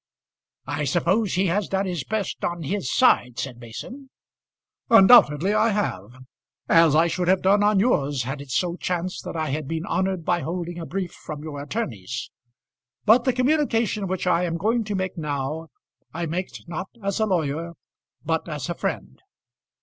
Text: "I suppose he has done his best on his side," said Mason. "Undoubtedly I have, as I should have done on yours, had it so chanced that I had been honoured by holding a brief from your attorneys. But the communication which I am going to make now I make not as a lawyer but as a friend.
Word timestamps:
"I 0.65 0.85
suppose 0.85 1.35
he 1.35 1.45
has 1.45 1.67
done 1.67 1.85
his 1.85 2.03
best 2.03 2.43
on 2.43 2.63
his 2.63 2.91
side," 2.91 3.37
said 3.37 3.59
Mason. 3.59 4.09
"Undoubtedly 4.89 5.53
I 5.53 5.69
have, 5.69 6.23
as 6.67 6.95
I 6.95 7.05
should 7.05 7.27
have 7.27 7.43
done 7.43 7.61
on 7.61 7.79
yours, 7.79 8.23
had 8.23 8.41
it 8.41 8.49
so 8.49 8.75
chanced 8.77 9.23
that 9.25 9.35
I 9.35 9.51
had 9.51 9.67
been 9.67 9.85
honoured 9.85 10.25
by 10.25 10.39
holding 10.39 10.79
a 10.79 10.87
brief 10.87 11.11
from 11.13 11.43
your 11.43 11.61
attorneys. 11.61 12.31
But 13.05 13.25
the 13.25 13.31
communication 13.33 14.07
which 14.07 14.25
I 14.25 14.43
am 14.45 14.57
going 14.57 14.83
to 14.85 14.95
make 14.95 15.19
now 15.19 15.67
I 16.11 16.25
make 16.25 16.49
not 16.67 16.87
as 17.03 17.19
a 17.19 17.27
lawyer 17.27 17.73
but 18.25 18.49
as 18.49 18.69
a 18.69 18.73
friend. 18.73 19.21